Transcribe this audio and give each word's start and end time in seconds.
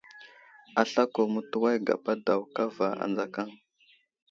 Aslako 0.81 1.19
mətuway 1.33 1.77
gapa 1.87 2.13
daw 2.25 2.41
kava 2.55 2.87
adzakaŋ. 3.03 3.49